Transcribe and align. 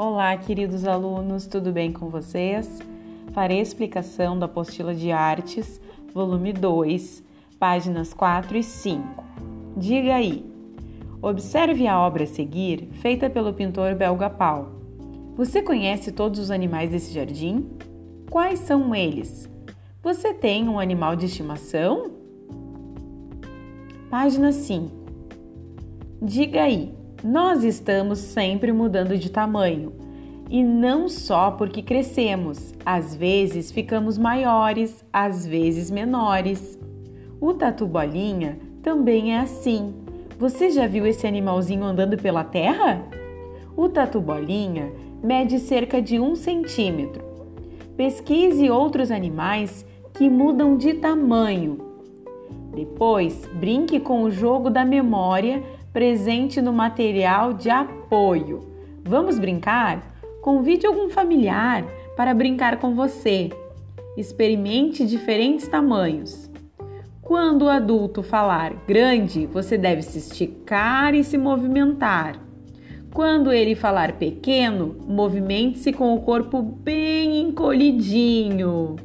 Olá, 0.00 0.36
queridos 0.36 0.86
alunos, 0.86 1.48
tudo 1.48 1.72
bem 1.72 1.90
com 1.90 2.08
vocês? 2.08 2.78
Farei 3.32 3.58
a 3.58 3.62
explicação 3.62 4.38
da 4.38 4.46
apostila 4.46 4.94
de 4.94 5.10
artes, 5.10 5.80
volume 6.14 6.52
2, 6.52 7.24
páginas 7.58 8.14
4 8.14 8.58
e 8.58 8.62
5. 8.62 9.24
Diga 9.76 10.14
aí. 10.14 10.48
Observe 11.20 11.88
a 11.88 11.98
obra 11.98 12.22
a 12.22 12.26
seguir, 12.28 12.88
feita 12.92 13.28
pelo 13.28 13.52
pintor 13.52 13.96
belga 13.96 14.30
Paul. 14.30 14.68
Você 15.36 15.62
conhece 15.62 16.12
todos 16.12 16.38
os 16.38 16.52
animais 16.52 16.90
desse 16.90 17.12
jardim? 17.12 17.68
Quais 18.30 18.60
são 18.60 18.94
eles? 18.94 19.50
Você 20.00 20.32
tem 20.32 20.68
um 20.68 20.78
animal 20.78 21.16
de 21.16 21.26
estimação? 21.26 22.12
Página 24.08 24.52
5. 24.52 24.92
Diga 26.22 26.62
aí. 26.62 26.97
Nós 27.22 27.64
estamos 27.64 28.20
sempre 28.20 28.70
mudando 28.70 29.18
de 29.18 29.28
tamanho. 29.28 29.92
E 30.48 30.62
não 30.62 31.08
só 31.08 31.50
porque 31.50 31.82
crescemos, 31.82 32.72
às 32.86 33.14
vezes 33.14 33.72
ficamos 33.72 34.16
maiores, 34.16 35.04
às 35.12 35.44
vezes 35.44 35.90
menores. 35.90 36.78
O 37.40 37.52
tatu 37.52 37.86
bolinha 37.86 38.58
também 38.82 39.34
é 39.34 39.40
assim. 39.40 39.94
Você 40.38 40.70
já 40.70 40.86
viu 40.86 41.04
esse 41.06 41.26
animalzinho 41.26 41.82
andando 41.82 42.16
pela 42.16 42.44
terra? 42.44 43.02
O 43.76 43.88
tatu 43.88 44.20
bolinha 44.20 44.92
mede 45.22 45.58
cerca 45.58 46.00
de 46.00 46.20
um 46.20 46.36
centímetro. 46.36 47.24
Pesquise 47.96 48.70
outros 48.70 49.10
animais 49.10 49.84
que 50.14 50.30
mudam 50.30 50.76
de 50.76 50.94
tamanho. 50.94 51.78
Depois, 52.72 53.44
brinque 53.54 53.98
com 53.98 54.22
o 54.22 54.30
jogo 54.30 54.70
da 54.70 54.84
memória 54.84 55.62
presente 55.92 56.60
no 56.60 56.72
material 56.72 57.52
de 57.52 57.70
apoio. 57.70 58.68
Vamos 59.04 59.38
brincar? 59.38 60.14
Convide 60.42 60.86
algum 60.86 61.08
familiar 61.08 61.84
para 62.16 62.34
brincar 62.34 62.78
com 62.78 62.94
você. 62.94 63.50
Experimente 64.16 65.06
diferentes 65.06 65.68
tamanhos. 65.68 66.50
Quando 67.22 67.66
o 67.66 67.68
adulto 67.68 68.22
falar 68.22 68.72
grande, 68.86 69.46
você 69.46 69.76
deve 69.76 70.02
se 70.02 70.18
esticar 70.18 71.14
e 71.14 71.22
se 71.22 71.36
movimentar. 71.36 72.40
Quando 73.12 73.52
ele 73.52 73.74
falar 73.74 74.12
pequeno, 74.12 74.96
movimente-se 75.06 75.92
com 75.92 76.14
o 76.14 76.20
corpo 76.20 76.62
bem 76.62 77.40
encolhidinho. 77.40 78.96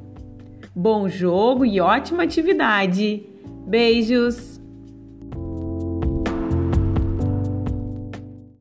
Bom 0.75 1.07
jogo 1.07 1.65
e 1.65 1.79
ótima 1.79 2.23
atividade! 2.23 3.23
Beijos! 3.65 4.52